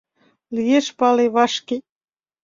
[0.55, 1.77] Лиеш пале вашке